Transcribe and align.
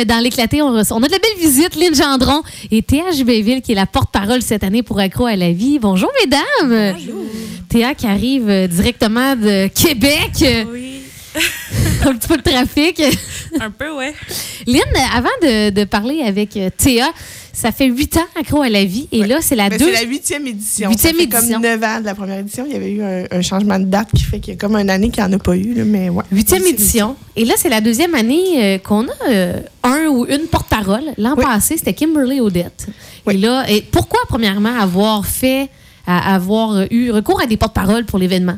euh, 0.00 0.04
dans 0.04 0.18
l'éclaté, 0.22 0.62
on, 0.62 0.68
on 0.68 0.76
a 0.76 0.82
de 0.84 1.12
la 1.12 1.18
belle 1.18 1.38
visite, 1.40 1.74
Lynn 1.76 1.94
Gendron 1.94 2.42
et 2.70 2.82
Théa 2.82 3.10
Jubéville, 3.12 3.62
qui 3.62 3.72
est 3.72 3.74
la 3.74 3.86
porte-parole 3.86 4.42
cette 4.42 4.64
année 4.64 4.82
pour 4.82 4.98
Accro 4.98 5.26
à 5.26 5.36
la 5.36 5.52
vie. 5.52 5.78
Bonjour, 5.78 6.10
mesdames. 6.24 6.96
Théa 7.68 7.94
qui 7.94 8.06
arrive 8.06 8.48
euh, 8.48 8.66
directement 8.66 9.36
de 9.36 9.68
Québec. 9.68 10.66
Oui, 10.72 11.00
Un 12.06 12.14
petit 12.14 12.28
peu 12.28 12.36
de 12.38 12.42
trafic. 12.42 13.02
un 13.60 13.70
peu, 13.70 13.90
ouais. 13.92 14.14
Lynn, 14.66 14.80
avant 15.14 15.28
de, 15.42 15.70
de 15.70 15.84
parler 15.84 16.22
avec 16.22 16.56
euh, 16.56 16.70
Théa, 16.76 17.10
ça 17.58 17.72
fait 17.72 17.86
huit 17.86 18.16
ans 18.16 18.26
Accro 18.38 18.62
à 18.62 18.68
la 18.68 18.84
vie. 18.84 19.08
Et 19.12 19.20
Ouais. 19.22 19.26
là, 19.26 19.38
c'est 19.40 19.56
la 19.56 19.68
Ben, 19.68 19.78
deux. 19.78 19.86
c'est 19.86 19.92
la 19.92 20.08
huitième 20.08 20.46
édition. 20.46 20.90
Huitième 20.90 21.12
Ça 21.12 21.18
fait 21.18 21.24
édition. 21.24 21.60
comme 21.60 21.62
neuf 21.62 21.82
ans 21.82 22.00
de 22.00 22.04
la 22.04 22.14
première 22.14 22.38
édition. 22.38 22.64
Il 22.66 22.72
y 22.72 22.76
avait 22.76 22.90
eu 22.92 23.02
un, 23.02 23.24
un 23.30 23.42
changement 23.42 23.78
de 23.78 23.84
date 23.84 24.08
qui 24.14 24.22
fait 24.22 24.40
qu'il 24.40 24.54
y 24.54 24.56
a 24.56 24.58
comme 24.60 24.76
une 24.76 24.90
année 24.90 25.10
qu'il 25.10 25.22
n'y 25.24 25.28
en 25.28 25.32
a 25.32 25.38
pas 25.38 25.56
eu. 25.56 25.74
Là, 25.74 25.84
mais 25.84 26.08
ouais. 26.08 26.24
Huitième 26.32 26.64
édition. 26.66 27.16
Et 27.36 27.44
là, 27.44 27.54
c'est 27.56 27.68
la 27.68 27.80
deuxième 27.80 28.14
année 28.14 28.44
euh, 28.56 28.78
qu'on 28.78 29.04
a 29.08 29.12
euh, 29.30 29.60
un 29.82 30.06
ou 30.08 30.26
une 30.26 30.46
porte-parole. 30.50 31.04
L'an 31.18 31.34
Oui. 31.36 31.44
passé, 31.44 31.76
c'était 31.76 31.94
Kimberly 31.94 32.40
Odette. 32.40 32.86
Oui. 33.26 33.34
Et 33.34 33.38
là, 33.38 33.64
et 33.70 33.82
pourquoi, 33.82 34.20
premièrement, 34.28 34.78
avoir 34.78 35.26
fait, 35.26 35.68
à- 36.06 36.34
avoir 36.34 36.84
eu 36.90 37.10
recours 37.10 37.40
à 37.40 37.46
des 37.46 37.56
porte-paroles 37.56 38.04
pour 38.04 38.18
l'événement? 38.18 38.56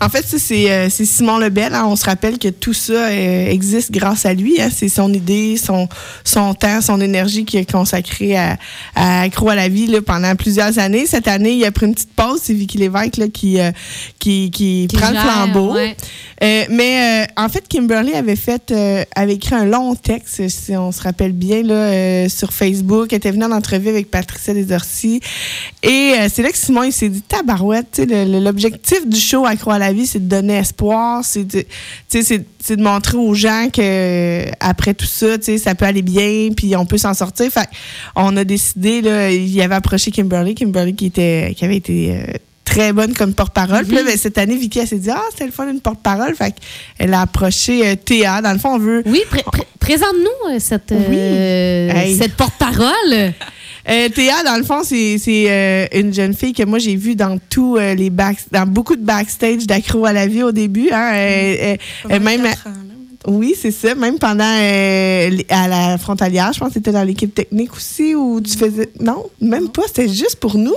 En 0.00 0.08
fait, 0.08 0.24
c'est 0.26 0.70
euh, 0.70 0.88
c'est 0.90 1.04
Simon 1.06 1.38
Lebel. 1.38 1.74
hein. 1.74 1.84
On 1.86 1.96
se 1.96 2.04
rappelle 2.04 2.38
que 2.38 2.48
tout 2.48 2.74
ça 2.74 2.92
euh, 3.08 3.46
existe 3.48 3.90
grâce 3.90 4.26
à 4.26 4.34
lui. 4.34 4.60
hein. 4.60 4.68
C'est 4.74 4.88
son 4.88 5.12
idée, 5.12 5.56
son, 5.56 5.88
son 6.24 6.52
temps, 6.54 6.80
son 6.80 7.00
énergie 7.00 7.44
qu'il 7.44 7.60
a 7.60 7.64
consacré 7.64 8.36
à, 8.36 8.58
à 8.94 9.22
Accro 9.22 9.48
à 9.48 9.54
la 9.54 9.68
vie 9.68 9.86
là, 9.86 10.00
pendant 10.02 10.34
plusieurs 10.36 10.78
années. 10.78 11.06
Cette 11.06 11.28
année, 11.28 11.52
il 11.54 11.64
a 11.64 11.70
pris 11.72 11.86
une 11.86 11.94
petite 11.94 12.12
pause. 12.14 12.40
C'est 12.42 12.52
Vicky 12.54 12.78
Lévesque 12.78 13.16
là, 13.16 13.28
qui, 13.28 13.58
euh, 13.58 13.70
qui, 14.18 14.50
qui, 14.50 14.86
Qui 14.88 14.96
prend 14.96 15.10
le 15.10 15.16
flambeau. 15.16 15.72
ouais. 15.74 15.96
Euh, 16.42 16.64
mais 16.68 17.26
en 17.38 17.48
fait, 17.48 17.66
Kimberly 17.66 18.12
avait 18.12 18.36
fait, 18.36 18.72
avait 19.14 19.34
écrit 19.34 19.54
un 19.54 19.64
long 19.64 19.94
texte, 19.94 20.46
si 20.48 20.76
on 20.76 20.92
se 20.92 21.00
rappelle 21.00 21.32
bien, 21.32 21.62
là, 21.62 22.28
sur 22.28 22.52
Facebook. 22.52 23.08
Elle 23.12 23.16
était 23.18 23.30
venue 23.30 23.44
en 23.46 23.52
entrevue 23.52 23.88
avec 23.88 24.10
Patricia 24.10 24.52
Desorcy. 24.52 25.20
Et 25.82 26.12
c'est 26.30 26.42
là 26.42 26.50
que 26.50 26.58
Simon, 26.58 26.82
il 26.82 26.92
s'est 26.92 27.08
dit, 27.08 27.22
tabarouette, 27.22 28.02
l'objectif 28.06 29.06
du 29.06 29.18
show 29.18 29.46
Accro 29.46 29.70
à 29.70 29.78
la 29.78 29.85
vie, 29.92 30.06
c'est 30.06 30.20
de 30.20 30.28
donner 30.28 30.54
espoir, 30.58 31.24
c'est 31.24 31.44
de, 31.44 31.64
de 32.12 32.82
montrer 32.82 33.16
aux 33.16 33.34
gens 33.34 33.68
que 33.72 34.44
après 34.60 34.94
tout 34.94 35.06
ça, 35.06 35.26
ça 35.58 35.74
peut 35.74 35.84
aller 35.84 36.02
bien, 36.02 36.50
puis 36.56 36.74
on 36.76 36.86
peut 36.86 36.98
s'en 36.98 37.14
sortir. 37.14 37.50
Fait 37.50 37.68
on 38.14 38.36
a 38.36 38.44
décidé, 38.44 39.00
là, 39.02 39.30
il 39.30 39.60
avait 39.60 39.74
approché 39.74 40.10
Kimberly, 40.10 40.54
Kimberly 40.54 40.94
qui 40.94 41.06
était, 41.06 41.54
qui 41.56 41.64
avait 41.64 41.76
été 41.76 42.12
euh, 42.12 42.32
très 42.64 42.92
bonne 42.92 43.14
comme 43.14 43.32
porte-parole. 43.32 43.84
Puis 43.84 43.94
là, 43.96 44.02
ben, 44.02 44.16
cette 44.16 44.38
année, 44.38 44.56
Vicky, 44.56 44.80
elle 44.80 44.88
s'est 44.88 44.98
dit, 44.98 45.10
ah, 45.10 45.22
c'était 45.30 45.46
le 45.46 45.52
fun 45.52 45.66
d'une 45.66 45.80
porte-parole. 45.80 46.34
Fait 46.34 46.54
elle 46.98 47.14
a 47.14 47.20
approché 47.22 47.86
euh, 47.88 47.94
Théa. 47.96 48.42
Dans 48.42 48.52
le 48.52 48.58
fond, 48.58 48.74
on 48.74 48.78
veut. 48.78 49.02
Oui, 49.06 49.20
pré- 49.30 49.44
pré- 49.50 49.66
présente-nous 49.78 50.54
euh, 50.54 50.58
cette, 50.58 50.90
euh, 50.92 51.90
Hey. 51.90 52.16
cette 52.16 52.34
porte-parole. 52.34 53.32
Euh, 53.88 54.08
Théa, 54.08 54.42
dans 54.44 54.56
le 54.56 54.64
fond, 54.64 54.82
c'est 54.82 55.20
euh, 55.28 55.86
une 55.94 56.12
jeune 56.12 56.34
fille 56.34 56.52
que 56.52 56.64
moi, 56.64 56.78
j'ai 56.78 56.96
vue 56.96 57.14
dans 57.14 57.38
tous 57.50 57.76
euh, 57.76 57.94
les 57.94 58.10
back, 58.10 58.38
dans 58.50 58.66
beaucoup 58.66 58.96
de 58.96 59.02
backstage 59.04 59.66
d'accro 59.66 60.04
à 60.06 60.12
la 60.12 60.26
vie 60.26 60.42
au 60.42 60.52
début. 60.52 60.90
Hein, 60.92 61.12
Euh, 61.14 61.76
même, 62.18 62.42
24 62.42 62.66
ans, 62.66 62.70
là, 62.70 62.76
maintenant. 62.76 63.38
oui, 63.38 63.54
c'est 63.60 63.70
ça. 63.70 63.94
Même 63.94 64.18
pendant 64.18 64.44
euh, 64.60 65.30
à 65.50 65.68
la 65.68 65.98
frontalière, 65.98 66.52
je 66.52 66.58
pense 66.58 66.68
que 66.68 66.74
c'était 66.74 66.92
dans 66.92 67.04
l'équipe 67.04 67.32
technique 67.34 67.74
aussi 67.74 68.14
où 68.14 68.40
tu 68.40 68.56
faisais. 68.56 68.90
Non, 69.00 69.26
même 69.40 69.68
pas. 69.68 69.82
C'était 69.86 70.08
juste 70.08 70.36
pour 70.36 70.56
nous. 70.58 70.74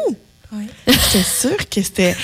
Ouais. 0.52 0.66
J'étais 0.88 1.23
sûre 1.23 1.69
que 1.69 1.81
c'était. 1.83 2.16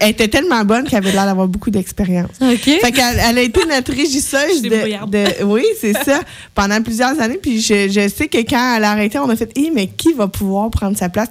Elle 0.00 0.10
était 0.10 0.28
tellement 0.28 0.64
bonne 0.64 0.84
qu'elle 0.88 1.00
avait 1.04 1.12
l'air 1.12 1.26
d'avoir 1.26 1.48
beaucoup 1.48 1.70
d'expérience. 1.70 2.30
OK. 2.40 2.60
Fait 2.64 2.92
qu'elle 2.92 3.18
elle 3.22 3.36
a 3.38 3.42
été 3.42 3.60
notre 3.66 3.92
régisseuse 3.92 4.62
de, 4.62 4.68
de- 5.10 5.44
Oui, 5.44 5.62
c'est 5.78 5.92
ça. 5.92 6.20
Pendant 6.54 6.80
plusieurs 6.82 7.20
années. 7.20 7.38
Puis 7.42 7.60
je, 7.60 7.90
je 7.90 8.08
sais 8.08 8.28
que 8.28 8.38
quand 8.38 8.76
elle 8.76 8.84
a 8.84 8.92
arrêté, 8.92 9.18
on 9.18 9.28
a 9.28 9.36
fait 9.36 9.50
Hé, 9.54 9.70
mais 9.74 9.86
qui 9.88 10.14
va 10.14 10.28
pouvoir 10.28 10.70
prendre 10.70 10.96
sa 10.96 11.10
place? 11.10 11.28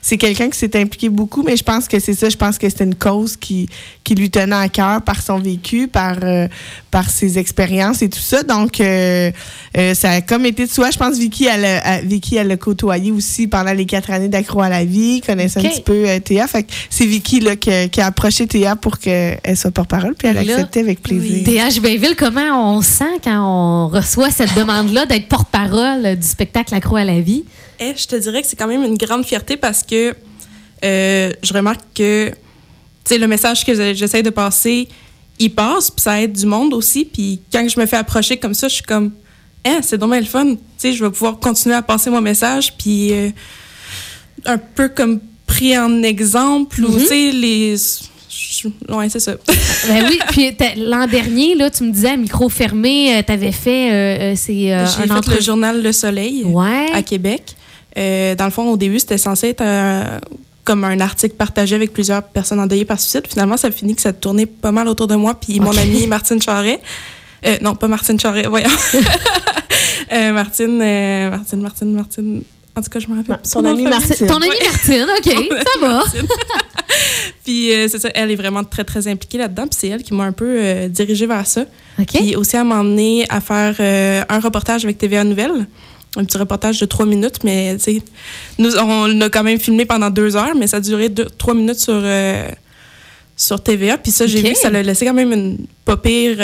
C'est 0.00 0.16
quelqu'un 0.16 0.48
qui 0.48 0.58
s'est 0.58 0.74
impliqué 0.80 1.10
beaucoup, 1.10 1.42
mais 1.42 1.56
je 1.58 1.62
pense 1.64 1.86
que 1.86 1.98
c'est 2.00 2.14
ça. 2.14 2.30
Je 2.30 2.36
pense 2.36 2.56
que 2.56 2.68
c'était 2.70 2.84
une 2.84 2.94
cause 2.94 3.36
qui, 3.36 3.68
qui 4.04 4.14
lui 4.14 4.30
tenait 4.30 4.56
à 4.56 4.68
cœur 4.70 5.02
par 5.02 5.20
son 5.22 5.38
vécu, 5.38 5.86
par, 5.86 6.16
euh, 6.22 6.48
par 6.90 7.10
ses 7.10 7.38
expériences 7.38 8.00
et 8.00 8.08
tout 8.08 8.18
ça. 8.20 8.42
Donc, 8.42 8.80
euh, 8.80 9.30
euh, 9.76 9.92
ça 9.94 10.12
a 10.12 10.20
comme 10.22 10.46
été 10.46 10.64
de 10.66 10.70
soi. 10.70 10.90
Je 10.90 10.98
pense 10.98 11.16
que 11.16 11.20
Vicky, 11.20 11.44
elle 11.46 11.64
a, 11.66 12.00
Vicky, 12.00 12.36
elle 12.36 12.48
l'a 12.48 12.56
côtoyé 12.56 13.12
aussi 13.12 13.46
pendant 13.48 13.72
les 13.74 13.84
quatre 13.86 14.10
années 14.10 14.28
d'accro 14.28 14.62
à 14.62 14.68
la 14.70 14.84
vie, 14.84 15.20
connaissait 15.50 15.60
OK. 15.60 15.66
un 15.66 15.68
petit 15.70 15.82
peu 15.82 16.08
euh, 16.08 16.18
Théa. 16.20 16.46
Fait 16.46 16.66
c'est 16.90 17.06
Vicky 17.06 17.40
là, 17.40 17.56
qui, 17.56 17.70
qui 17.90 18.00
a 18.00 18.06
approché 18.06 18.46
Théa 18.46 18.76
pour 18.76 18.98
qu'elle 18.98 19.38
soit 19.56 19.70
porte-parole, 19.70 20.14
puis 20.14 20.28
elle 20.28 20.38
a 20.38 20.40
accepté 20.40 20.80
avec 20.80 21.02
plaisir. 21.02 21.30
oui. 21.38 21.42
Théa 21.44 21.68
Jubéville, 21.70 22.16
comment 22.16 22.74
on 22.76 22.82
sent 22.82 23.20
quand 23.24 23.38
on 23.40 23.88
reçoit 23.88 24.30
cette 24.30 24.54
demande-là 24.56 25.06
d'être 25.06 25.28
porte-parole 25.28 26.16
du 26.16 26.26
spectacle 26.26 26.74
Accro 26.74 26.96
à 26.96 27.04
la 27.04 27.20
vie? 27.20 27.44
Eh, 27.80 27.94
je 27.96 28.06
te 28.06 28.16
dirais 28.16 28.42
que 28.42 28.48
c'est 28.48 28.56
quand 28.56 28.68
même 28.68 28.84
une 28.84 28.96
grande 28.96 29.24
fierté 29.24 29.56
parce 29.56 29.82
que 29.82 30.14
euh, 30.84 31.32
je 31.42 31.52
remarque 31.52 31.80
que 31.94 32.28
tu 32.30 32.34
sais, 33.14 33.18
le 33.18 33.26
message 33.26 33.64
que 33.64 33.74
je- 33.74 33.94
j'essaie 33.94 34.22
de 34.22 34.30
passer, 34.30 34.88
il 35.38 35.50
passe, 35.52 35.90
puis 35.90 36.00
ça 36.02 36.20
aide 36.22 36.32
du 36.32 36.46
monde 36.46 36.72
aussi. 36.74 37.04
Puis 37.04 37.40
quand 37.52 37.66
je 37.68 37.80
me 37.80 37.86
fais 37.86 37.96
approcher 37.96 38.36
comme 38.36 38.54
ça, 38.54 38.68
je 38.68 38.74
suis 38.74 38.82
comme, 38.84 39.10
eh, 39.64 39.78
c'est 39.82 39.98
dommage 39.98 40.20
le 40.24 40.28
fun. 40.28 40.46
Tu 40.54 40.58
sais, 40.76 40.92
je 40.92 41.04
vais 41.04 41.10
pouvoir 41.10 41.38
continuer 41.40 41.74
à 41.74 41.82
passer 41.82 42.10
mon 42.10 42.20
message, 42.20 42.74
puis 42.78 43.12
euh, 43.12 43.30
un 44.44 44.58
peu 44.58 44.88
comme 44.88 45.20
pris 45.54 45.78
en 45.78 46.02
exemple, 46.02 46.82
ou 46.84 46.92
Mhm. 46.92 46.98
tu 47.00 47.06
sais, 47.06 47.30
les. 47.32 47.76
Ouais, 48.88 49.08
c'est 49.08 49.20
ça. 49.20 49.34
Ben 49.88 50.04
oui, 50.08 50.18
puis 50.30 50.50
l'an 50.76 51.06
dernier, 51.06 51.54
là, 51.56 51.68
tu 51.70 51.82
me 51.84 51.92
disais 51.92 52.10
à 52.10 52.16
micro 52.16 52.48
fermé, 52.48 53.22
tu 53.26 53.32
avais 53.32 53.52
fait 53.52 53.90
euh, 53.90 53.94
euh, 53.94 54.34
c'est, 54.36 54.72
euh, 54.72 54.86
J'ai 54.86 55.02
un 55.02 55.06
fait 55.06 55.10
entre- 55.12 55.34
le 55.34 55.40
journal 55.40 55.82
Le 55.82 55.92
Soleil. 55.92 56.44
Ouais. 56.44 56.86
à 56.94 57.02
Québec. 57.02 57.42
Euh, 57.98 58.34
dans 58.34 58.44
le 58.46 58.50
fond, 58.50 58.70
au 58.70 58.76
début, 58.76 58.98
c'était 59.00 59.18
censé 59.18 59.48
être 59.48 59.62
un- 59.62 60.20
comme 60.64 60.84
un 60.84 61.00
article 61.00 61.34
partagé 61.34 61.74
avec 61.74 61.92
plusieurs 61.92 62.22
personnes 62.22 62.60
endeuillées 62.60 62.84
par 62.84 63.00
suicide. 63.00 63.26
Finalement, 63.28 63.56
ça 63.56 63.70
finit 63.72 63.94
que 63.96 64.00
ça 64.02 64.12
tournait 64.12 64.46
pas 64.46 64.70
mal 64.72 64.86
autour 64.88 65.08
de 65.08 65.16
moi, 65.16 65.34
puis 65.34 65.58
mon 65.60 65.76
amie 65.76 66.06
Martine 66.06 66.40
Charret. 66.40 66.80
Euh, 67.44 67.56
non, 67.60 67.74
pas 67.74 67.88
Martine 67.88 68.18
Charret, 68.20 68.46
voyons. 68.48 68.68
Euh, 70.12 70.32
Martine, 70.32 70.78
euh, 70.82 71.30
Martine, 71.30 71.60
Martine, 71.62 71.92
Martine. 71.94 72.42
En 72.74 72.80
tout 72.80 72.88
cas, 72.88 73.00
je 73.00 73.08
me 73.08 73.16
rappelle. 73.16 73.38
nom 73.62 73.70
amie. 73.70 73.82
Martine. 73.82 74.26
Ton 74.26 74.36
amie. 74.36 74.48
Martine, 74.64 75.06
OK, 75.18 75.48
ça 75.80 75.86
va. 75.86 76.04
Puis 77.44 77.72
euh, 77.72 77.88
c'est 77.88 77.98
ça, 77.98 78.08
elle 78.14 78.30
est 78.30 78.36
vraiment 78.36 78.64
très, 78.64 78.84
très 78.84 79.08
impliquée 79.08 79.38
là-dedans. 79.38 79.66
Puis 79.66 79.78
c'est 79.78 79.88
elle 79.88 80.02
qui 80.02 80.14
m'a 80.14 80.24
un 80.24 80.32
peu 80.32 80.56
euh, 80.58 80.88
dirigée 80.88 81.26
vers 81.26 81.46
ça. 81.46 81.66
OK. 81.98 82.06
Puis 82.14 82.36
aussi 82.36 82.56
à 82.56 82.64
m'emmener 82.64 83.26
à 83.28 83.40
faire 83.40 83.76
euh, 83.80 84.22
un 84.28 84.40
reportage 84.40 84.84
avec 84.84 84.98
TVA 84.98 85.24
Nouvelles. 85.24 85.66
Un 86.16 86.24
petit 86.24 86.36
reportage 86.36 86.78
de 86.78 86.84
trois 86.84 87.06
minutes, 87.06 87.42
mais 87.42 87.74
tu 87.76 87.84
sais, 87.84 88.02
nous, 88.58 88.76
on 88.76 89.06
l'a 89.06 89.30
quand 89.30 89.42
même 89.42 89.58
filmé 89.58 89.86
pendant 89.86 90.10
deux 90.10 90.36
heures, 90.36 90.54
mais 90.54 90.66
ça 90.66 90.76
a 90.76 90.80
duré 90.80 91.08
deux, 91.08 91.24
trois 91.24 91.54
minutes 91.54 91.78
sur, 91.78 91.94
euh, 91.96 92.50
sur 93.34 93.62
TVA. 93.62 93.96
Puis 93.96 94.12
ça, 94.12 94.26
j'ai 94.26 94.42
vu 94.42 94.52
que 94.52 94.58
ça 94.58 94.68
l'a 94.68 94.82
laissé 94.82 95.06
quand 95.06 95.14
même 95.14 95.32
une 95.32 95.66
pas 95.86 95.96
pire. 95.96 96.36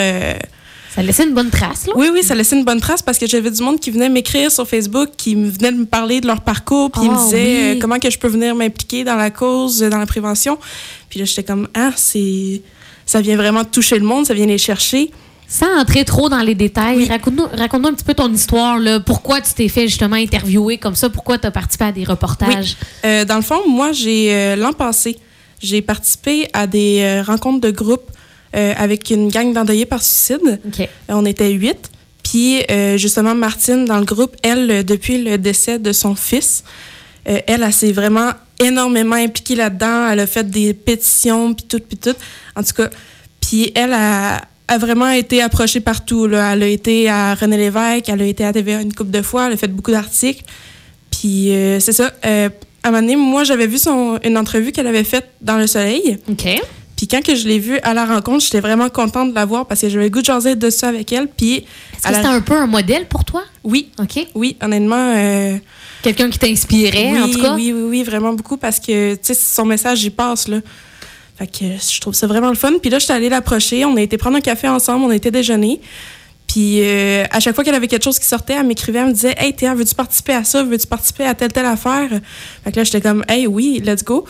Ça 0.98 1.04
laissait 1.04 1.24
une 1.28 1.34
bonne 1.34 1.50
trace, 1.50 1.86
là? 1.86 1.92
Oui, 1.94 2.08
oui, 2.12 2.24
ça 2.24 2.34
laissait 2.34 2.56
une 2.58 2.64
bonne 2.64 2.80
trace 2.80 3.02
parce 3.02 3.18
que 3.18 3.26
j'avais 3.28 3.52
du 3.52 3.62
monde 3.62 3.78
qui 3.78 3.92
venait 3.92 4.08
m'écrire 4.08 4.50
sur 4.50 4.66
Facebook, 4.66 5.10
qui 5.16 5.36
me 5.36 5.48
venait 5.48 5.70
de 5.70 5.76
me 5.76 5.86
parler 5.86 6.20
de 6.20 6.26
leur 6.26 6.40
parcours, 6.40 6.90
puis 6.90 7.02
ils 7.04 7.10
me 7.10 7.16
Ah, 7.16 7.24
disaient 7.24 7.36
oui. 7.72 7.76
euh, 7.76 7.80
comment 7.80 8.00
que 8.00 8.10
je 8.10 8.18
peux 8.18 8.26
venir 8.26 8.54
m'impliquer 8.56 9.04
dans 9.04 9.14
la 9.14 9.30
cause, 9.30 9.80
euh, 9.82 9.90
dans 9.90 9.98
la 9.98 10.06
prévention. 10.06 10.58
Puis 11.08 11.20
là, 11.20 11.24
j'étais 11.24 11.44
comme, 11.44 11.68
ah, 11.74 11.90
c'est. 11.94 12.62
Ça 13.06 13.20
vient 13.20 13.36
vraiment 13.36 13.64
toucher 13.64 13.96
le 13.98 14.04
monde, 14.04 14.26
ça 14.26 14.34
vient 14.34 14.46
les 14.46 14.58
chercher. 14.58 15.12
Sans 15.46 15.72
entrer 15.80 16.04
trop 16.04 16.28
dans 16.28 16.40
les 16.40 16.54
détails, 16.56 16.96
Oui. 16.96 17.08
raconte-nous 17.08 17.46
raconte 17.56 17.86
un 17.86 17.92
petit 17.94 18.04
peu 18.04 18.12
ton 18.14 18.30
histoire. 18.32 18.78
Là. 18.78 18.98
Pourquoi 19.00 19.40
tu 19.40 19.54
t'es 19.54 19.68
fait 19.68 19.88
justement 19.88 20.16
interviewer 20.16 20.76
comme 20.78 20.94
ça? 20.96 21.08
Pourquoi 21.08 21.38
tu 21.38 21.46
as 21.46 21.50
participé 21.52 21.84
à 21.84 21.92
des 21.92 22.04
reportages? 22.04 22.76
Euh, 23.06 23.24
dans 23.24 23.36
le 23.36 23.42
fond, 23.42 23.60
moi, 23.68 23.92
j'ai 23.92 24.34
euh, 24.34 24.56
l'an 24.56 24.72
passé, 24.74 25.16
j'ai 25.62 25.80
participé 25.80 26.48
à 26.52 26.66
des 26.66 27.00
euh, 27.02 27.22
rencontres 27.22 27.60
de 27.60 27.70
groupe 27.70 28.10
euh, 28.56 28.72
avec 28.76 29.10
une 29.10 29.28
gang 29.28 29.52
d'endeuillés 29.52 29.86
par 29.86 30.02
suicide. 30.02 30.60
On 31.08 31.24
était 31.24 31.50
huit. 31.50 31.90
Puis, 32.30 32.62
euh, 32.70 32.98
justement, 32.98 33.34
Martine, 33.34 33.86
dans 33.86 33.98
le 33.98 34.04
groupe, 34.04 34.36
elle, 34.42 34.70
euh, 34.70 34.82
depuis 34.82 35.22
le 35.22 35.38
décès 35.38 35.78
de 35.78 35.92
son 35.92 36.14
fils, 36.14 36.62
euh, 37.28 37.40
elle, 37.46 37.62
elle 37.62 37.72
s'est 37.72 37.92
vraiment 37.92 38.32
énormément 38.60 39.16
impliquée 39.16 39.54
là-dedans. 39.54 40.10
Elle 40.10 40.20
a 40.20 40.26
fait 40.26 40.48
des 40.48 40.74
pétitions, 40.74 41.54
puis 41.54 41.64
tout, 41.66 41.80
puis 41.80 41.96
tout. 41.96 42.14
En 42.54 42.62
tout 42.62 42.74
cas, 42.74 42.90
puis 43.40 43.72
elle 43.74 43.94
a, 43.94 44.42
a 44.66 44.78
vraiment 44.78 45.08
été 45.08 45.40
approchée 45.40 45.80
partout. 45.80 46.26
Là. 46.26 46.52
Elle 46.52 46.64
a 46.64 46.66
été 46.66 47.08
à 47.08 47.34
René 47.34 47.56
Lévesque, 47.56 48.08
elle 48.08 48.20
a 48.20 48.26
été 48.26 48.44
à 48.44 48.52
TVA 48.52 48.82
une 48.82 48.92
couple 48.92 49.10
de 49.10 49.22
fois, 49.22 49.46
elle 49.46 49.54
a 49.54 49.56
fait 49.56 49.68
beaucoup 49.68 49.92
d'articles. 49.92 50.44
Puis, 51.10 51.54
euh, 51.54 51.80
c'est 51.80 51.92
ça. 51.92 52.12
À 52.22 52.28
un 52.88 52.90
moment 52.90 53.00
donné, 53.00 53.16
moi, 53.16 53.44
j'avais 53.44 53.66
vu 53.66 53.78
son, 53.78 54.18
une 54.22 54.36
entrevue 54.36 54.72
qu'elle 54.72 54.86
avait 54.86 55.04
faite 55.04 55.28
dans 55.40 55.56
Le 55.56 55.66
Soleil. 55.66 56.18
OK. 56.28 56.46
Puis 56.98 57.06
quand 57.06 57.22
que 57.24 57.36
je 57.36 57.46
l'ai 57.46 57.60
vue 57.60 57.78
à 57.84 57.94
la 57.94 58.04
rencontre, 58.04 58.44
j'étais 58.44 58.58
vraiment 58.58 58.88
contente 58.88 59.30
de 59.30 59.34
la 59.36 59.44
voir 59.44 59.66
parce 59.66 59.80
que 59.82 59.88
j'avais 59.88 60.06
le 60.06 60.10
goût 60.10 60.20
de 60.20 60.24
jaser 60.26 60.56
de 60.56 60.68
ça 60.68 60.88
avec 60.88 61.12
elle. 61.12 61.28
Puis, 61.28 61.54
Est-ce 61.58 62.08
que 62.08 62.14
c'était 62.16 62.26
un 62.26 62.40
peu 62.40 62.56
un 62.56 62.66
modèle 62.66 63.06
pour 63.06 63.24
toi? 63.24 63.44
oui, 63.62 63.90
OK. 64.00 64.26
oui, 64.34 64.56
honnêtement, 64.60 65.14
euh, 65.16 65.56
Quelqu'un 66.02 66.28
qui 66.28 66.40
t'inspirait, 66.40 67.12
oui, 67.12 67.20
en 67.20 67.30
tout 67.30 67.40
cas? 67.40 67.54
oui, 67.54 67.72
oui, 67.72 67.82
oui, 67.88 68.02
vraiment 68.02 68.32
beaucoup 68.32 68.56
parce 68.56 68.80
que, 68.80 69.14
tu 69.14 69.20
sais, 69.22 69.34
son 69.34 69.64
message, 69.64 69.98
j'y 69.98 70.10
passe, 70.10 70.48
là. 70.48 70.58
Fait 71.38 71.46
que 71.46 71.64
je 71.80 72.00
trouve 72.00 72.14
ça 72.14 72.26
vraiment 72.26 72.48
le 72.48 72.56
fun. 72.56 72.72
Puis 72.82 72.90
là, 72.90 72.98
j'étais 72.98 73.12
allée 73.12 73.28
l'approcher. 73.28 73.84
On 73.84 73.94
a 73.96 74.00
été 74.00 74.18
prendre 74.18 74.36
un 74.36 74.40
café 74.40 74.66
ensemble, 74.66 75.04
on 75.04 75.10
a 75.10 75.14
été 75.14 75.30
déjeuner. 75.30 75.80
Puis 76.48 76.80
euh, 76.80 77.22
à 77.30 77.38
chaque 77.38 77.54
fois 77.54 77.62
qu'elle 77.62 77.76
avait 77.76 77.86
quelque 77.86 78.02
chose 78.02 78.18
qui 78.18 78.26
sortait, 78.26 78.54
elle 78.54 78.66
m'écrivait, 78.66 78.98
elle 78.98 79.06
me 79.06 79.12
disait 79.12 79.36
Hey 79.38 79.54
Théa, 79.54 79.72
veux-tu 79.74 79.94
participer 79.94 80.32
à 80.32 80.42
ça? 80.42 80.64
Veux-tu 80.64 80.88
participer 80.88 81.26
à 81.26 81.34
telle, 81.34 81.52
telle 81.52 81.66
affaire? 81.66 82.08
Fait 82.64 82.72
que 82.72 82.76
là, 82.78 82.82
j'étais 82.84 83.00
comme 83.00 83.24
Hey, 83.28 83.46
oui, 83.46 83.80
let's 83.84 84.02
go. 84.02 84.24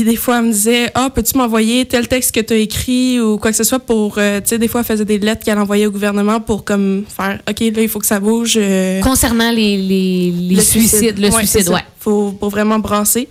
Puis 0.00 0.08
des 0.08 0.16
fois, 0.16 0.38
elle 0.38 0.46
me 0.46 0.52
disait 0.52 0.90
Ah, 0.94 1.10
peux-tu 1.14 1.36
m'envoyer 1.36 1.84
tel 1.84 2.08
texte 2.08 2.34
que 2.34 2.40
tu 2.40 2.54
as 2.54 2.56
écrit 2.56 3.20
ou 3.20 3.36
quoi 3.36 3.50
que 3.50 3.56
ce 3.58 3.64
soit 3.64 3.80
pour. 3.80 4.14
euh, 4.16 4.40
tu 4.40 4.48
sais, 4.48 4.58
des 4.58 4.66
fois, 4.66 4.80
elle 4.80 4.86
faisait 4.86 5.04
des 5.04 5.18
lettres 5.18 5.44
qu'elle 5.44 5.58
envoyait 5.58 5.84
au 5.84 5.90
gouvernement 5.90 6.40
pour 6.40 6.64
comme 6.64 7.04
faire 7.06 7.38
OK, 7.46 7.60
là, 7.60 7.82
il 7.82 7.88
faut 7.88 7.98
que 7.98 8.06
ça 8.06 8.18
bouge. 8.18 8.54
euh, 8.56 9.00
Concernant 9.02 9.50
les, 9.50 9.76
les, 9.76 10.30
les 10.30 10.54
le 10.56 10.62
suicides, 10.62 11.18
le 11.18 11.28
Ouais, 11.28 11.32
suicide, 11.40 11.64
ça. 11.66 11.72
ouais. 11.74 11.84
Faut, 11.98 12.34
faut 12.40 12.48
vraiment 12.48 12.78
brasser. 12.78 13.28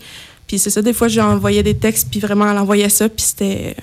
Puis 0.48 0.60
c'est 0.60 0.69
ça, 0.69 0.83
des 0.83 0.94
fois, 0.94 1.07
j'ai 1.07 1.21
envoyé 1.21 1.63
des 1.63 1.74
textes, 1.75 2.07
puis 2.12 2.19
vraiment, 2.19 2.50
elle 2.51 2.57
envoyait 2.60 2.89
ça, 2.89 3.10
puis 3.10 3.25
c'était. 3.25 3.75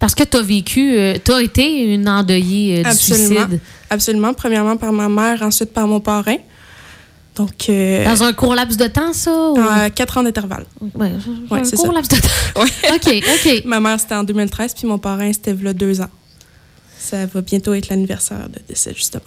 Parce 0.00 0.14
que 0.16 0.24
tu 0.24 0.36
as 0.36 0.42
vécu, 0.42 0.96
tu 1.24 1.30
as 1.32 1.42
été 1.42 1.94
une 1.94 2.08
endeuillée 2.08 2.80
euh, 2.80 2.82
du 2.82 2.88
Absolument. 2.88 3.26
suicide. 3.46 3.60
Absolument. 3.88 4.34
Premièrement 4.34 4.76
par 4.76 4.92
ma 4.92 5.08
mère, 5.08 5.42
ensuite 5.42 5.72
par 5.72 5.86
mon 5.86 6.00
parrain. 6.00 6.36
Donc, 7.36 7.68
euh, 7.68 8.04
Dans 8.04 8.22
un 8.24 8.32
court 8.32 8.54
laps 8.54 8.76
de 8.78 8.86
temps, 8.86 9.12
ça? 9.12 9.30
ou- 9.50 9.58
à 9.60 9.90
quatre 9.90 10.16
ans 10.18 10.22
d'intervalle. 10.22 10.64
Ouais, 10.94 11.12
un 11.50 11.58
court 11.58 11.86
ça. 11.86 11.92
laps 11.92 12.08
de 12.08 12.16
temps. 12.20 12.28
Ouais. 12.62 12.68
OK, 12.94 13.24
OK. 13.44 13.64
Ma 13.66 13.78
mère, 13.80 14.00
c'était 14.00 14.14
en 14.14 14.24
2013, 14.24 14.74
puis 14.74 14.86
mon 14.86 14.98
parrain, 14.98 15.30
c'était 15.32 15.54
a 15.66 15.72
deux 15.74 16.00
ans. 16.00 16.08
Ça 16.98 17.26
va 17.26 17.40
bientôt 17.42 17.74
être 17.74 17.88
l'anniversaire 17.90 18.48
de 18.48 18.58
décès, 18.66 18.92
justement. 18.94 19.22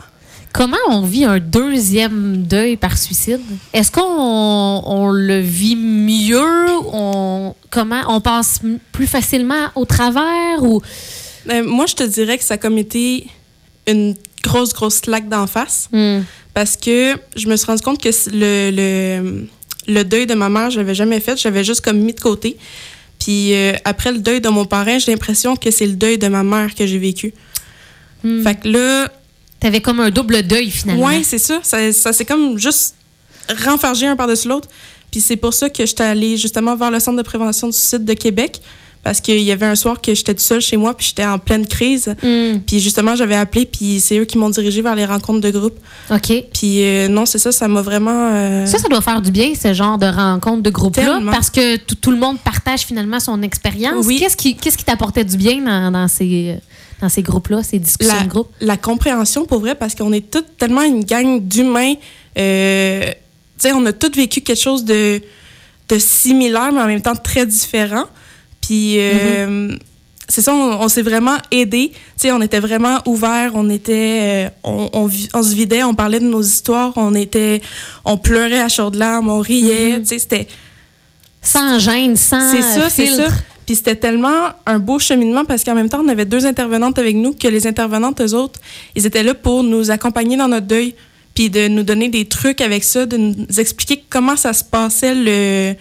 Comment 0.52 0.78
on 0.90 1.02
vit 1.04 1.26
un 1.26 1.40
deuxième 1.40 2.42
deuil 2.44 2.76
par 2.76 2.98
suicide? 2.98 3.40
Est-ce 3.72 3.92
qu'on 3.92 4.02
on 4.02 5.12
le 5.12 5.40
vit 5.40 5.76
mieux? 5.76 6.68
On, 6.92 7.54
comment, 7.70 8.02
on 8.08 8.20
passe 8.20 8.60
plus 8.92 9.06
facilement 9.06 9.68
au 9.76 9.86
travers? 9.86 10.64
Ou... 10.64 10.82
Euh, 11.52 11.64
moi, 11.64 11.86
je 11.86 11.94
te 11.94 12.04
dirais 12.04 12.40
que 12.40 12.44
ça 12.44 12.56
a 12.56 12.58
comme 12.58 12.80
été 12.80 13.28
une 13.88 14.16
grosse, 14.44 14.74
grosse 14.74 15.02
claque 15.02 15.30
d'en 15.30 15.48
face. 15.48 15.90
Hmm. 15.92 16.22
parce 16.54 16.76
que 16.78 17.16
je 17.36 17.48
me 17.48 17.56
suis 17.56 17.66
rendu 17.68 17.82
compte 17.82 18.02
que 18.02 18.10
le, 18.32 18.72
le, 18.72 19.48
le 19.88 20.04
deuil 20.04 20.28
de 20.28 20.34
ma 20.34 20.50
mère, 20.50 20.70
je 20.70 20.80
l'avais 20.80 20.96
jamais 20.96 21.20
fait. 21.20 21.38
J'avais 21.38 21.64
juste 21.64 21.82
comme 21.82 22.00
mis 22.00 22.14
de 22.14 22.20
côté. 22.20 22.58
Puis 23.20 23.54
euh, 23.54 23.74
après 23.86 24.12
le 24.12 24.20
deuil 24.20 24.42
de 24.42 24.50
mon 24.50 24.66
parrain, 24.66 24.98
j'ai 24.98 25.12
l'impression 25.12 25.56
que 25.56 25.72
c'est 25.72 25.88
le 25.88 25.94
deuil 25.94 26.18
de 26.18 26.28
ma 26.28 26.44
mère 26.44 26.74
que 26.76 26.86
j'ai 26.86 26.98
vécu. 26.98 27.34
Hmm. 28.24 28.44
Fait 28.44 28.56
que 28.56 28.68
là, 28.68 29.10
T'avais 29.60 29.82
comme 29.82 30.00
un 30.00 30.10
double 30.10 30.44
deuil, 30.44 30.72
finalement. 30.72 31.06
ouais, 31.08 31.22
c'est 31.24 31.38
ça. 31.38 31.60
Ça, 31.64 31.92
ça 31.92 32.14
s'est 32.14 32.26
comme 32.26 32.58
juste 32.58 32.96
renfargé 33.66 34.08
un 34.08 34.16
par-dessus 34.16 34.48
l'autre. 34.48 34.70
Puis 35.12 35.20
c'est 35.22 35.36
pour 35.36 35.54
ça 35.54 35.70
que 35.70 35.86
j'étais 35.86 36.04
allée 36.04 36.38
justement 36.38 36.76
vers 36.76 36.92
le 36.92 37.00
Centre 37.00 37.18
de 37.18 37.24
prévention 37.24 37.68
du 37.68 37.74
suicide 37.76 38.06
de 38.06 38.14
Québec. 38.14 38.62
Parce 39.02 39.22
qu'il 39.22 39.40
y 39.42 39.52
avait 39.54 39.66
un 39.66 39.76
soir 39.76 40.02
que 40.02 40.14
j'étais 40.14 40.34
toute 40.34 40.44
seule 40.44 40.60
chez 40.60 40.76
moi, 40.76 40.96
puis 40.96 41.08
j'étais 41.08 41.26
en 41.26 41.40
pleine 41.40 41.66
crise. 41.66 42.14
Hmm. 42.22 42.60
Puis 42.68 42.80
justement, 42.82 43.16
j'avais 43.16 43.36
appelé, 43.36 43.66
puis 43.66 44.02
c'est 44.02 44.18
eux 44.20 44.26
qui 44.26 44.38
m'ont 44.38 44.50
dirigée 44.50 44.82
vers 44.82 44.94
les 44.96 45.06
rencontres 45.06 45.40
de 45.40 45.52
groupe. 45.52 45.80
OK. 46.12 46.34
Puis 46.54 46.84
euh, 46.84 47.08
non, 47.08 47.26
c'est 47.26 47.38
ça, 47.40 47.54
ça 47.54 47.70
m'a 47.70 47.82
vraiment... 47.82 48.30
euh, 48.34 48.66
Ça, 48.66 48.78
ça 48.78 48.90
doit 48.90 49.00
faire 49.02 49.22
du 49.22 49.32
bien, 49.32 49.54
ce 49.56 49.74
genre 49.74 49.98
de 49.98 50.06
rencontre 50.06 50.64
de 50.64 50.70
groupe-là, 50.70 51.16
Tellement. 51.16 51.32
parce 51.32 51.50
que 51.50 51.78
tout, 51.78 52.12
le 52.12 52.18
monde 52.18 52.40
partage 52.40 52.82
finalement 52.82 53.20
son 53.22 53.42
expérience. 53.42 54.06
Oui. 54.06 54.18
Qu'est-ce 54.20 54.36
qui 54.36 54.56
qu'est-ce 54.58 54.78
qui 54.78 54.84
t'apportait 54.84 55.24
du 55.24 55.38
bien 55.38 55.62
dans, 55.62 55.92
dans 55.92 56.08
ces, 56.10 56.58
dans 57.02 57.08
ces 57.10 57.22
groupes-là, 57.22 57.64
ces 57.64 57.80
discussions 57.80 58.14
la, 58.18 58.24
de 58.24 58.30
groupe? 58.30 58.50
la 58.60 58.76
compréhension 58.76 59.46
pour 59.46 59.60
vrai 59.62 59.76
parce 59.76 59.96
qu'on 59.96 60.12
est 60.12 60.30
toutes 60.30 60.58
tellement 60.58 60.84
une 60.84 61.06
gang 61.06 61.40
d'humains 61.42 61.94
euh, 62.38 63.02
tu 63.06 63.14
sais 63.60 63.72
on 63.74 63.86
a 63.86 63.94
tous 63.94 64.12
vécu 64.16 64.42
quelque 64.42 64.60
chose 64.62 64.84
de 64.86 65.22
de 65.90 65.98
similaire 66.00 66.72
mais 66.74 66.82
en 66.82 66.88
même 66.88 67.02
temps 67.02 67.16
très 67.16 67.46
différent 67.46 68.06
puis 68.70 68.98
euh, 69.00 69.76
c'est 70.28 70.42
ça 70.44 70.54
on, 70.54 70.82
on 70.84 70.88
s'est 70.90 71.02
vraiment 71.02 71.38
aidés 71.50 71.90
tu 71.92 72.00
sais 72.18 72.32
on 72.32 72.42
était 72.42 72.60
vraiment 72.60 73.00
ouverts 73.08 73.52
on 73.56 73.68
était 73.68 74.20
euh, 74.22 74.50
on, 74.64 74.90
on, 74.94 75.06
vi- 75.08 75.28
on 75.34 75.42
se 75.42 75.56
vidait 75.56 75.82
on 75.84 75.96
parlait 75.96 76.20
de 76.20 76.26
nos 76.28 76.44
histoires 76.44 76.94
on 76.98 77.16
était 77.16 77.62
on 78.06 78.18
pleurait 78.18 78.62
à 78.62 78.70
chaudes 78.70 78.96
larmes 78.96 79.30
on 79.30 79.40
riait 79.40 79.94
Mhm. 79.94 80.02
tu 80.02 80.06
sais 80.10 80.20
c'était 80.20 80.48
Sans 81.42 81.80
gêne, 81.80 82.16
sans 82.16 82.52
c'est 82.52 82.62
ça, 82.62 82.90
c'est 82.90 83.08
ça. 83.08 83.28
Puis 83.66 83.76
c'était 83.76 83.96
tellement 83.96 84.50
un 84.66 84.78
beau 84.80 85.00
cheminement 85.00 85.46
parce 85.46 85.64
qu'en 85.64 85.74
même 85.76 85.90
temps, 85.90 86.02
on 86.04 86.08
avait 86.10 86.26
deux 86.26 86.46
intervenantes 86.46 86.98
avec 87.00 87.16
nous 87.16 87.34
que 87.34 87.48
les 87.48 87.66
intervenantes, 87.66 88.20
eux 88.20 88.34
autres, 88.34 88.60
ils 88.96 89.06
étaient 89.06 89.24
là 89.24 89.34
pour 89.34 89.64
nous 89.64 89.90
accompagner 89.92 90.36
dans 90.38 90.48
notre 90.50 90.66
deuil, 90.68 90.96
puis 91.36 91.50
de 91.50 91.68
nous 91.70 91.84
donner 91.84 92.10
des 92.10 92.26
trucs 92.26 92.62
avec 92.62 92.84
ça, 92.84 93.06
de 93.06 93.16
nous 93.18 93.36
expliquer 93.60 94.04
comment 94.10 94.36
ça 94.36 94.52
se 94.54 94.64
passait, 94.64 95.14
le, 95.16 95.76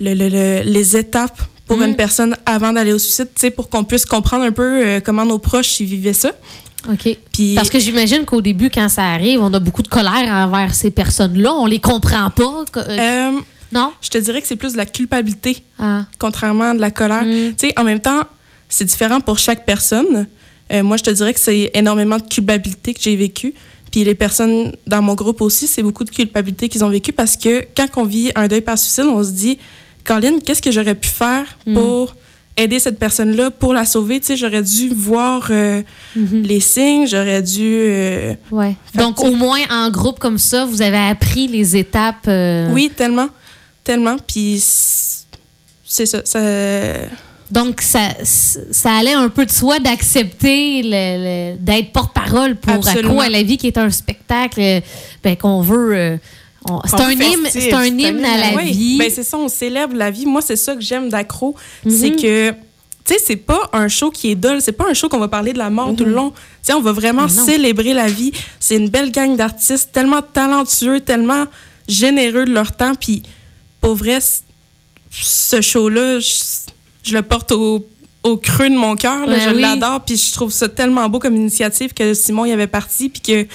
le- 0.00 0.14
le- 0.14 0.28
le- 0.28 0.62
les 0.70 0.96
étapes 0.96 1.40
pour 1.66 1.78
Mm. 1.78 1.82
une 1.84 1.96
personne 1.96 2.36
avant 2.46 2.72
d'aller 2.72 2.92
au 2.92 2.98
suicide, 2.98 3.28
tu 3.34 3.40
sais, 3.40 3.50
pour 3.50 3.68
qu'on 3.68 3.84
puisse 3.84 4.04
comprendre 4.06 4.44
un 4.44 4.52
peu 4.52 4.62
euh, 4.86 5.00
comment 5.04 5.24
nos 5.24 5.38
proches 5.38 5.80
y 5.80 5.84
vivaient 5.84 6.12
ça. 6.12 6.32
OK. 6.90 7.16
Puis 7.32 7.54
Parce 7.54 7.70
que 7.70 7.78
j'imagine 7.78 8.24
qu'au 8.26 8.42
début, 8.42 8.68
quand 8.70 8.88
ça 8.90 9.04
arrive, 9.04 9.40
on 9.40 9.52
a 9.54 9.58
beaucoup 9.60 9.82
de 9.82 9.88
colère 9.88 10.28
envers 10.30 10.74
ces 10.74 10.90
personnes-là. 10.90 11.54
On 11.54 11.64
les 11.66 11.78
comprend 11.80 12.28
pas. 12.30 12.64
euh, 12.76 12.82
euh, 12.88 13.30
non? 13.72 13.92
je 14.02 14.10
te 14.10 14.18
dirais 14.18 14.42
que 14.42 14.46
c'est 14.46 14.56
plus 14.56 14.72
de 14.72 14.76
la 14.76 14.84
culpabilité 14.86 15.56
Ah. 15.78 16.04
contrairement 16.18 16.70
à 16.70 16.74
de 16.74 16.80
la 16.80 16.90
colère. 16.90 17.24
Mm. 17.24 17.54
Tu 17.56 17.68
sais, 17.68 17.72
en 17.78 17.84
même 17.84 18.00
temps, 18.00 18.24
c'est 18.68 18.84
différent 18.84 19.20
pour 19.20 19.38
chaque 19.38 19.64
personne. 19.64 20.26
Euh, 20.72 20.82
moi, 20.82 20.96
je 20.98 21.02
te 21.04 21.10
dirais 21.10 21.32
que 21.32 21.40
c'est 21.40 21.70
énormément 21.74 22.18
de 22.18 22.22
culpabilité 22.24 22.92
que 22.92 23.00
j'ai 23.00 23.16
vécu. 23.16 23.54
Puis 23.90 24.02
les 24.04 24.14
personnes 24.14 24.72
dans 24.86 25.00
mon 25.02 25.14
groupe 25.14 25.40
aussi, 25.40 25.66
c'est 25.66 25.82
beaucoup 25.82 26.04
de 26.04 26.10
culpabilité 26.10 26.68
qu'ils 26.68 26.84
ont 26.84 26.88
vécu 26.90 27.12
parce 27.12 27.36
que 27.36 27.64
quand 27.76 27.86
on 27.96 28.04
vit 28.04 28.32
un 28.34 28.48
deuil 28.48 28.60
par 28.60 28.76
suicide, 28.76 29.04
on 29.04 29.22
se 29.22 29.30
dit, 29.30 29.58
Colin, 30.04 30.38
qu'est-ce 30.44 30.62
que 30.62 30.70
j'aurais 30.70 30.94
pu 30.94 31.08
faire 31.08 31.46
Mm. 31.66 31.74
pour 31.74 32.14
aider 32.56 32.78
cette 32.78 32.98
personne-là, 32.98 33.50
pour 33.50 33.72
la 33.74 33.84
sauver? 33.84 34.20
Tu 34.20 34.26
sais, 34.26 34.36
j'aurais 34.36 34.62
dû 34.62 34.90
voir 34.94 35.48
euh, 35.50 35.82
Mhm. 36.14 36.42
les 36.42 36.60
signes, 36.60 37.06
j'aurais 37.08 37.42
dû... 37.42 37.62
euh, 37.62 38.34
Ouais. 38.50 38.74
Donc, 38.94 39.20
au 39.20 39.32
moins, 39.32 39.60
en 39.70 39.90
groupe 39.90 40.18
comme 40.18 40.38
ça, 40.38 40.64
vous 40.64 40.80
avez 40.82 40.98
appris 40.98 41.48
les 41.48 41.76
étapes. 41.76 42.28
euh, 42.28 42.70
Oui, 42.72 42.90
tellement, 42.94 43.28
tellement. 43.82 44.16
Puis 44.26 44.62
c'est 45.86 46.06
ça, 46.06 46.20
ça... 46.24 46.40
Donc, 47.50 47.82
ça, 47.82 48.08
ça 48.24 48.92
allait 48.96 49.12
un 49.12 49.28
peu 49.28 49.44
de 49.46 49.50
soi 49.50 49.78
d'accepter 49.78 50.82
d'être 51.60 51.92
porte-parole 51.92 52.56
pour. 52.56 52.86
Accro 52.88 53.20
à 53.20 53.28
la 53.28 53.42
vie, 53.42 53.58
qui 53.58 53.66
est 53.66 53.78
un 53.78 53.90
spectacle 53.90 54.60
euh, 54.60 54.80
ben, 55.22 55.36
qu'on 55.36 55.60
veut. 55.60 56.18
C'est 56.86 57.00
un 57.00 57.10
hymne, 57.10 57.46
c'est 57.50 57.72
un 57.72 57.84
c'est 57.84 58.06
à 58.24 58.36
la 58.38 58.56
Oui, 58.56 58.72
vie. 58.72 58.98
ben 58.98 59.10
c'est 59.14 59.22
ça, 59.22 59.36
on 59.36 59.48
célèbre 59.48 59.94
la 59.96 60.10
vie. 60.10 60.26
Moi, 60.26 60.40
c'est 60.42 60.56
ça 60.56 60.74
que 60.74 60.80
j'aime 60.80 61.08
d'accro. 61.08 61.54
C'est 61.88 62.10
Mhm. 62.10 62.16
que, 62.16 62.50
tu 62.50 62.56
sais, 63.06 63.18
c'est 63.22 63.36
pas 63.36 63.68
un 63.72 63.88
show 63.88 64.10
qui 64.10 64.30
est 64.30 64.34
dole. 64.34 64.60
C'est 64.62 64.72
pas 64.72 64.86
un 64.88 64.94
show 64.94 65.08
qu'on 65.08 65.18
va 65.18 65.28
parler 65.28 65.52
de 65.52 65.58
la 65.58 65.68
mort 65.70 65.94
tout 65.94 66.04
le 66.04 66.12
long. 66.12 66.30
Tu 66.30 66.36
sais, 66.62 66.72
on 66.72 66.80
va 66.80 66.92
vraiment 66.92 67.22
non. 67.22 67.28
célébrer 67.28 67.92
la 67.92 68.06
vie. 68.08 68.32
C'est 68.60 68.76
une 68.76 68.88
belle 68.88 69.10
gang 69.10 69.36
d'artistes 69.36 69.90
tellement 69.92 70.22
talentueux, 70.22 71.00
tellement 71.00 71.44
généreux 71.86 72.46
de 72.46 72.52
leur 72.52 72.72
temps. 72.72 72.94
Puis, 72.94 73.22
pour 73.82 73.94
vrai, 73.94 74.18
ce 75.10 75.60
show-là, 75.60 76.18
je, 76.20 76.32
je 77.02 77.14
le 77.14 77.22
porte 77.22 77.52
au, 77.52 77.86
au 78.22 78.36
creux 78.38 78.70
de 78.70 78.74
mon 78.76 78.96
cœur. 78.96 79.26
Ben 79.26 79.38
je 79.38 79.50
oui. 79.54 79.60
l'adore. 79.60 80.00
Puis, 80.04 80.16
je 80.16 80.32
trouve 80.32 80.50
ça 80.50 80.68
tellement 80.68 81.06
beau 81.10 81.18
comme 81.18 81.36
initiative 81.36 81.92
que 81.92 82.14
Simon 82.14 82.46
y 82.46 82.52
avait 82.52 82.66
parti. 82.66 83.10
Puis 83.10 83.20
que 83.20 83.46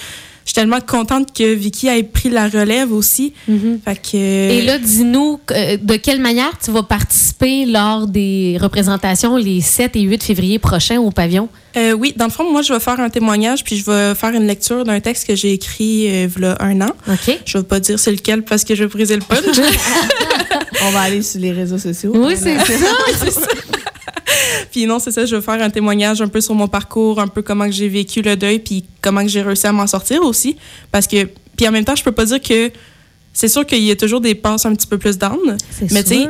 je 0.50 0.54
suis 0.54 0.62
tellement 0.62 0.80
contente 0.80 1.32
que 1.32 1.54
Vicky 1.54 1.86
ait 1.86 2.02
pris 2.02 2.28
la 2.28 2.48
relève 2.48 2.92
aussi. 2.92 3.34
Mhm. 3.46 3.78
Fait 3.84 3.94
que... 3.94 4.16
Et 4.16 4.62
là, 4.62 4.78
dis-nous 4.78 5.38
euh, 5.52 5.76
de 5.80 5.94
quelle 5.94 6.20
manière 6.20 6.50
tu 6.60 6.72
vas 6.72 6.82
participer 6.82 7.66
lors 7.66 8.08
des 8.08 8.58
représentations 8.60 9.36
les 9.36 9.60
7 9.60 9.94
et 9.94 10.00
8 10.00 10.24
février 10.24 10.58
prochains 10.58 10.98
au 10.98 11.12
pavillon? 11.12 11.48
Euh, 11.76 11.92
oui, 11.92 12.14
dans 12.16 12.24
le 12.24 12.32
fond, 12.32 12.50
moi, 12.50 12.62
je 12.62 12.72
vais 12.72 12.80
faire 12.80 12.98
un 12.98 13.10
témoignage, 13.10 13.62
puis 13.62 13.76
je 13.76 13.88
vais 13.88 14.12
faire 14.16 14.30
une 14.30 14.48
lecture 14.48 14.84
d'un 14.84 14.98
texte 14.98 15.28
que 15.28 15.36
j'ai 15.36 15.52
écrit 15.52 16.08
euh, 16.10 16.26
v'là 16.26 16.56
un 16.58 16.80
an. 16.80 16.90
OK? 17.06 17.38
Je 17.46 17.58
vais 17.58 17.64
pas 17.64 17.78
dire 17.78 18.00
c'est 18.00 18.10
lequel 18.10 18.42
parce 18.42 18.64
que 18.64 18.74
je 18.74 18.82
vais 18.82 18.90
briser 18.90 19.14
le 19.14 19.22
punch. 19.22 19.44
On 20.82 20.90
va 20.90 21.00
aller 21.02 21.22
sur 21.22 21.40
les 21.40 21.52
réseaux 21.52 21.78
sociaux. 21.78 22.10
Oui, 22.12 22.34
c'est 22.36 22.58
ça. 22.58 23.40
puis 24.70 24.86
non, 24.86 24.98
c'est 24.98 25.10
ça, 25.10 25.24
je 25.26 25.36
vais 25.36 25.42
faire 25.42 25.60
un 25.62 25.70
témoignage 25.70 26.20
un 26.22 26.28
peu 26.28 26.40
sur 26.40 26.54
mon 26.54 26.68
parcours, 26.68 27.20
un 27.20 27.28
peu 27.28 27.42
comment 27.42 27.66
que 27.66 27.72
j'ai 27.72 27.88
vécu 27.88 28.22
le 28.22 28.36
deuil, 28.36 28.58
puis 28.58 28.84
comment 29.02 29.22
que 29.22 29.28
j'ai 29.28 29.42
réussi 29.42 29.66
à 29.66 29.72
m'en 29.72 29.86
sortir 29.86 30.22
aussi. 30.22 30.56
Parce 30.92 31.06
que, 31.06 31.28
puis 31.56 31.66
en 31.68 31.72
même 31.72 31.84
temps, 31.84 31.96
je 31.96 32.02
peux 32.04 32.12
pas 32.12 32.24
dire 32.24 32.40
que 32.40 32.70
c'est 33.32 33.48
sûr 33.48 33.64
qu'il 33.66 33.82
y 33.82 33.90
a 33.90 33.96
toujours 33.96 34.20
des 34.20 34.34
passes 34.34 34.66
un 34.66 34.74
petit 34.74 34.86
peu 34.86 34.98
plus 34.98 35.16
down, 35.18 35.38
mais 35.92 36.02
tu 36.02 36.10
sais, 36.14 36.28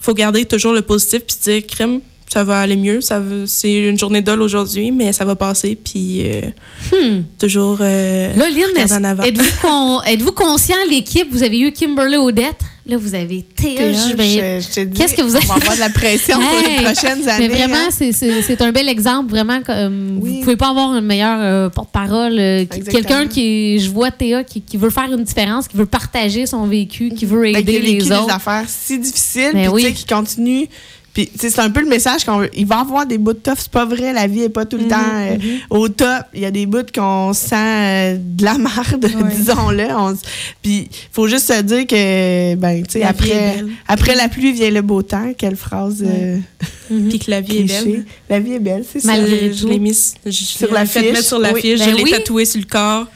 faut 0.00 0.14
garder 0.14 0.44
toujours 0.44 0.72
le 0.72 0.82
positif, 0.82 1.22
puis 1.26 1.36
dire, 1.42 1.66
crème, 1.66 2.00
ça 2.32 2.44
va 2.44 2.60
aller 2.60 2.76
mieux, 2.76 3.00
ça 3.00 3.22
c'est 3.46 3.72
une 3.88 3.98
journée 3.98 4.20
dole 4.20 4.42
aujourd'hui, 4.42 4.90
mais 4.90 5.12
ça 5.14 5.24
va 5.24 5.34
passer, 5.34 5.76
puis 5.82 6.22
euh, 6.26 6.42
Hmm. 6.92 7.22
toujours. 7.38 7.78
euh, 7.80 8.34
Là, 8.36 8.48
Lynn, 8.50 8.76
êtes-vous 9.24 9.50
con- 9.62 10.00
conscient, 10.32 10.76
l'équipe? 10.90 11.28
Vous 11.30 11.42
avez 11.42 11.58
eu 11.58 11.72
Kimberly 11.72 12.16
Odette? 12.16 12.60
Là, 12.88 12.96
vous 12.96 13.14
avez 13.14 13.42
Théa 13.42 13.92
Jubin. 13.92 14.60
Qu'est-ce 14.94 15.14
que 15.14 15.20
vous 15.20 15.36
On 15.36 15.40
va 15.40 15.54
avoir 15.56 15.74
de 15.74 15.80
la 15.80 15.90
pression 15.90 16.38
pour 16.40 16.58
Hey! 16.58 16.78
les 16.78 16.84
prochaines 16.84 17.28
années. 17.28 17.48
Mais 17.48 17.54
vraiment, 17.54 17.76
hein. 17.76 17.90
c'est- 17.90 18.62
un 18.62 18.72
bel 18.72 18.88
exemple. 18.88 19.28
Vraiment, 19.30 19.60
comme, 19.60 20.18
Oui. 20.22 20.36
vous 20.36 20.40
pouvez 20.40 20.56
pas 20.56 20.70
avoir 20.70 20.96
une 20.96 21.04
meilleure 21.04 21.38
euh, 21.38 21.68
porte-parole. 21.68 22.38
euh. 22.38 22.64
Quelqu'un 22.90 23.26
qui, 23.26 23.78
je 23.78 23.90
vois 23.90 24.10
Théa, 24.10 24.42
qui, 24.42 24.62
qui 24.62 24.78
veut 24.78 24.88
faire 24.88 25.12
une 25.12 25.22
différence, 25.22 25.68
qui 25.68 25.76
veut 25.76 25.84
partager 25.84 26.46
son 26.46 26.64
vécu, 26.66 27.10
qui 27.10 27.26
veut 27.26 27.44
qu'il 27.44 27.58
aider 27.58 27.76
a 27.76 27.80
les 27.80 27.94
des 27.98 28.10
autres. 28.12 28.32
affaires 28.34 28.64
si 28.66 28.98
difficiles, 28.98 29.50
Ben 29.52 29.70
puis 29.70 29.84
oui. 29.86 29.92
qui 29.92 30.06
continue, 30.06 30.66
Puis, 31.18 31.28
c'est 31.36 31.58
un 31.58 31.68
peu 31.70 31.80
le 31.80 31.88
message 31.88 32.24
qu'on 32.24 32.38
veut. 32.38 32.50
Il 32.56 32.64
va 32.64 32.76
y 32.76 32.80
avoir 32.80 33.04
des 33.04 33.18
bouts 33.18 33.32
de 33.32 33.38
tough, 33.38 33.54
c'est 33.58 33.70
pas 33.72 33.84
vrai, 33.84 34.12
la 34.12 34.28
vie 34.28 34.42
est 34.42 34.48
pas 34.48 34.64
tout 34.64 34.76
le 34.76 34.84
Mhm, 34.84 34.88
temps 34.88 35.14
euh, 35.16 35.36
au 35.70 35.88
top. 35.88 36.22
Il 36.32 36.40
y 36.42 36.44
a 36.44 36.52
des 36.52 36.64
bouts 36.64 36.78
qu'on 36.94 37.32
sent 37.32 37.56
euh, 37.56 38.16
de 38.20 38.44
la 38.44 38.56
marde, 38.56 39.04
disons-le. 39.36 39.86
On 39.96 40.12
s- 40.14 40.20
Puis, 40.62 40.88
faut 41.10 41.26
juste 41.26 41.52
se 41.52 41.60
dire 41.62 41.88
que, 41.88 42.54
ben, 42.54 42.84
tu 42.86 42.92
sais, 43.00 43.02
après, 43.02 43.64
après 43.88 44.14
la 44.14 44.28
pluie 44.28 44.52
vient 44.52 44.70
le 44.70 44.80
beau 44.82 45.02
temps. 45.02 45.32
Quelle 45.36 45.56
phrase 45.56 46.04
euh, 46.06 46.38
Puis 46.88 47.18
que 47.18 47.32
la 47.32 47.40
vie 47.40 47.58
est 47.58 47.64
belle. 47.64 48.04
La 48.30 48.38
vie 48.38 48.52
est 48.52 48.60
belle, 48.60 48.84
c'est 48.88 49.00
ça. 49.00 49.08
Malgré 49.08 49.52
je 49.52 49.62
tout. 49.62 49.68
l'ai 49.68 49.80
mis 49.80 49.98
je, 50.24 50.30
je 50.30 50.36
Sur 50.44 50.72
la 50.72 50.86
fait 50.86 51.00
fiche. 51.02 51.12
mettre 51.12 51.24
sur 51.26 51.40
la 51.40 51.52
Oui. 51.52 51.60
fiche, 51.62 51.80
Ben 51.80 51.90
je 51.90 51.96
l'ai 51.96 52.02
oui. 52.04 52.10
tatoué 52.12 52.44
sur 52.44 52.60
le 52.60 52.66
corps. 52.66 53.06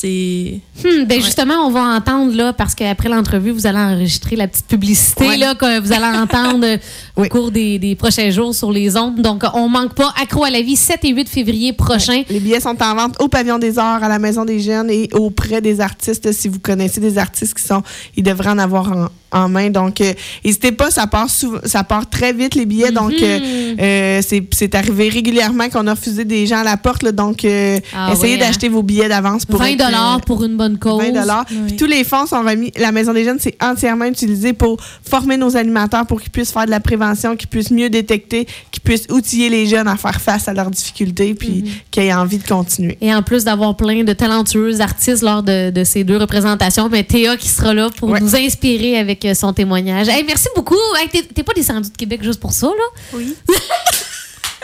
C'est 0.00 0.60
Hmm, 0.84 1.04
ben 1.06 1.20
justement, 1.20 1.54
on 1.66 1.70
va 1.70 1.80
entendre 1.96 2.32
là, 2.36 2.52
parce 2.52 2.74
qu'après 2.76 3.08
l'entrevue, 3.08 3.50
vous 3.50 3.66
allez 3.66 3.78
enregistrer 3.78 4.36
la 4.36 4.46
petite 4.46 4.66
publicité 4.66 5.26
Ouais. 5.26 5.36
là, 5.36 5.56
que 5.56 5.80
vous 5.80 5.92
allez 5.92 6.16
entendre 6.16 6.64
euh, 6.64 6.76
au 7.16 7.22
Oui. 7.22 7.28
cours 7.28 7.50
des, 7.50 7.80
des 7.80 7.96
prochains 7.96 8.30
jours 8.30 8.54
sur 8.54 8.70
les 8.70 8.96
ondes. 8.96 9.20
Donc, 9.20 9.42
on 9.54 9.68
manque 9.68 9.94
pas. 9.94 10.14
Accro 10.22 10.44
à 10.44 10.50
la 10.50 10.62
vie, 10.62 10.76
7 10.76 11.00
et 11.04 11.08
8 11.12 11.28
février 11.28 11.72
prochain. 11.72 12.22
Les 12.30 12.38
billets 12.38 12.60
sont 12.60 12.80
en 12.80 12.94
vente 12.94 13.20
au 13.20 13.26
Pavillon 13.26 13.58
des 13.58 13.76
Arts, 13.78 14.04
à 14.04 14.08
la 14.08 14.20
Maison 14.20 14.44
des 14.44 14.60
Jeunes 14.60 14.88
et 14.90 15.08
auprès 15.14 15.60
des 15.60 15.80
artistes. 15.80 16.30
Si 16.30 16.46
vous 16.46 16.60
connaissez 16.60 17.00
des 17.00 17.18
artistes 17.18 17.54
qui 17.54 17.64
sont, 17.64 17.82
ils 18.16 18.22
devraient 18.22 18.50
en 18.50 18.58
avoir 18.58 18.92
en, 18.92 19.08
en 19.32 19.48
main. 19.48 19.70
Donc, 19.70 20.00
euh, 20.00 20.12
n'hésitez 20.44 20.70
pas, 20.70 20.92
ça 20.92 21.08
part, 21.08 21.26
ça 21.64 21.82
part 21.82 22.08
très 22.08 22.32
vite 22.32 22.54
les 22.54 22.66
billets. 22.66 22.92
Donc, 22.92 23.14
euh, 23.20 23.38
Mhm. 23.40 23.76
euh, 23.80 24.20
c'est 24.52 24.74
arrivé 24.76 25.08
régulièrement 25.08 25.68
qu'on 25.70 25.86
a 25.88 25.94
refusé 25.94 26.24
des 26.24 26.46
gens 26.46 26.58
à 26.58 26.64
la 26.64 26.76
porte. 26.76 27.02
là. 27.02 27.10
donc, 27.10 27.44
euh, 27.44 27.80
Ah 27.94 28.10
essayez 28.12 28.36
ouais, 28.36 28.42
hein. 28.42 28.46
d'acheter 28.46 28.68
vos 28.68 28.82
billets 28.84 29.08
d'avance 29.08 29.44
pour 29.44 29.58
20 29.58 29.66
être, 29.72 29.80
euh, 29.80 29.87
dollars 29.90 30.20
pour 30.22 30.44
une 30.44 30.56
bonne 30.56 30.78
cause. 30.78 31.02
20 31.02 31.10
dollars. 31.12 31.44
Oui. 31.50 31.56
Puis 31.68 31.76
tous 31.76 31.86
les 31.86 32.04
fonds 32.04 32.26
sont 32.26 32.40
remis. 32.42 32.72
La 32.76 32.92
Maison 32.92 33.12
des 33.12 33.24
Jeunes, 33.24 33.38
c'est 33.40 33.56
entièrement 33.62 34.04
utilisé 34.06 34.52
pour 34.52 34.76
former 35.08 35.36
nos 35.36 35.56
animateurs 35.56 36.06
pour 36.06 36.20
qu'ils 36.20 36.30
puissent 36.30 36.52
faire 36.52 36.66
de 36.66 36.70
la 36.70 36.80
prévention, 36.80 37.36
qu'ils 37.36 37.48
puissent 37.48 37.70
mieux 37.70 37.90
détecter, 37.90 38.46
qu'ils 38.70 38.82
puissent 38.82 39.06
outiller 39.10 39.48
les 39.50 39.66
jeunes 39.66 39.88
à 39.88 39.96
faire 39.96 40.20
face 40.20 40.48
à 40.48 40.54
leurs 40.54 40.70
difficultés, 40.70 41.34
puis 41.34 41.62
Mhm. 41.64 41.70
qu'ils 41.90 42.02
aient 42.04 42.14
envie 42.14 42.38
de 42.38 42.46
continuer. 42.46 42.96
Et 43.00 43.14
en 43.14 43.22
plus 43.22 43.44
d'avoir 43.44 43.76
plein 43.76 44.04
de 44.04 44.12
talentueux 44.12 44.80
artistes 44.80 45.22
lors 45.22 45.42
de, 45.42 45.70
de 45.70 45.84
ces 45.84 46.04
deux 46.04 46.16
représentations, 46.16 46.88
ben, 46.88 47.04
Théa 47.04 47.36
qui 47.36 47.48
sera 47.48 47.74
là 47.74 47.90
pour 47.96 48.10
Ouais. 48.10 48.20
nous 48.20 48.34
inspirer 48.36 48.98
avec 48.98 49.24
euh, 49.24 49.34
son 49.34 49.52
témoignage. 49.52 50.08
Hey, 50.08 50.24
merci 50.26 50.48
beaucoup. 50.54 50.76
Hey, 51.00 51.08
t'es- 51.08 51.22
T'es 51.34 51.42
pas 51.42 51.52
descendu 51.54 51.90
de 51.90 51.96
Québec 51.96 52.20
juste 52.22 52.40
pour 52.40 52.52
ça, 52.52 52.66
là? 52.68 53.00
Oui. 53.14 53.34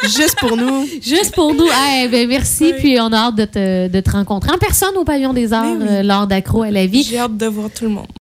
Juste 0.05 0.37
pour 0.41 0.57
nous. 0.57 0.87
Juste 1.03 1.35
pour 1.35 1.55
nous. 1.55 1.67
Hey, 1.67 2.09
ben, 2.09 2.29
merci. 2.29 2.65
Oui. 2.67 2.73
Puis 2.79 3.01
on 3.01 3.13
a 3.13 3.17
hâte 3.29 3.37
de 3.37 3.45
te, 3.45 3.89
de 3.89 4.01
te 4.01 4.11
rencontrer 4.11 4.51
en 4.53 4.59
personne 4.59 4.97
au 4.97 5.05
Pavillon 5.05 5.33
des 5.33 5.53
Arts 5.53 5.65
Mais 5.79 5.85
oui. 5.85 5.89
euh, 5.91 6.03
lors 6.03 6.27
d'Accro 6.27 6.63
à 6.63 6.71
la 6.71 6.87
vie. 6.87 7.03
j'ai 7.03 7.19
hâte 7.19 7.37
de 7.37 7.47
voir 7.47 7.71
tout 7.71 7.85
le 7.85 7.91
monde. 7.91 8.07